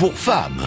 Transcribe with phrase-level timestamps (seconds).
[0.00, 0.66] Pour femmes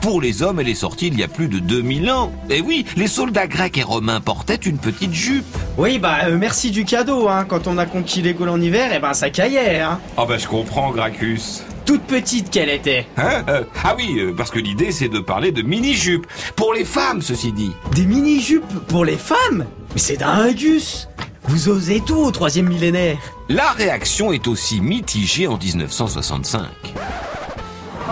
[0.00, 2.32] Pour les hommes, elle est sortie il y a plus de 2000 ans.
[2.50, 5.46] Et oui, les soldats grecs et romains portaient une petite jupe.
[5.78, 7.44] Oui, bah euh, merci du cadeau, hein.
[7.48, 10.00] Quand on a conquis les Gaules en hiver, eh ben ça caillait, hein.
[10.16, 11.60] Ah bah je comprends, Gracchus.
[11.86, 13.06] Toute petite qu'elle était.
[13.16, 16.26] Hein Euh, Ah oui, euh, parce que l'idée c'est de parler de mini-jupe.
[16.56, 17.70] Pour les femmes, ceci dit.
[17.94, 19.66] Des mini-jupes pour les femmes?
[19.92, 21.08] Mais c'est dingus
[21.44, 23.18] Vous osez tout au troisième millénaire
[23.48, 26.62] La réaction est aussi mitigée en 1965.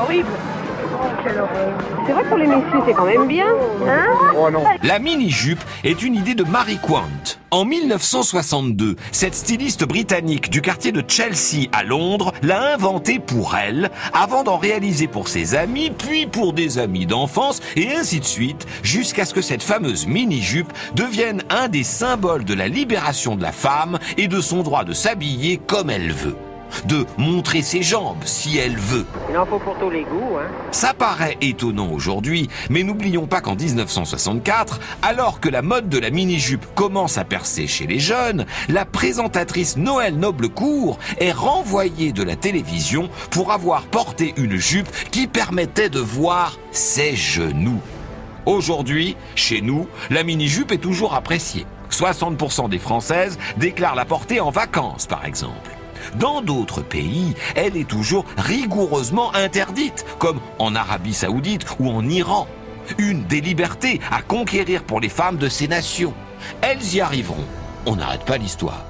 [0.01, 0.29] Horrible.
[2.07, 3.47] C'est vrai que pour les messieurs, c'est quand même bien.
[3.87, 4.07] Hein
[4.83, 7.03] La mini-jupe est une idée de Marie Quant.
[7.51, 13.91] En 1962, cette styliste britannique du quartier de Chelsea à Londres l'a inventée pour elle,
[14.15, 18.67] avant d'en réaliser pour ses amis, puis pour des amis d'enfance, et ainsi de suite,
[18.83, 23.53] jusqu'à ce que cette fameuse mini-jupe devienne un des symboles de la libération de la
[23.53, 26.37] femme et de son droit de s'habiller comme elle veut.
[26.87, 29.07] De montrer ses jambes si elle veut.
[29.31, 30.49] Il en faut pour tous les goûts, hein.
[30.71, 36.11] Ça paraît étonnant aujourd'hui, mais n'oublions pas qu'en 1964, alors que la mode de la
[36.11, 42.37] mini-jupe commence à percer chez les jeunes, la présentatrice Noël Noblecourt est renvoyée de la
[42.37, 47.81] télévision pour avoir porté une jupe qui permettait de voir ses genoux.
[48.47, 51.67] Aujourd'hui, chez nous, la mini-jupe est toujours appréciée.
[51.91, 55.71] 60% des Françaises déclarent la porter en vacances, par exemple.
[56.17, 62.47] Dans d'autres pays, elle est toujours rigoureusement interdite, comme en Arabie saoudite ou en Iran.
[62.99, 66.15] Une des libertés à conquérir pour les femmes de ces nations.
[66.61, 67.47] Elles y arriveront.
[67.87, 68.85] On n'arrête pas l'histoire.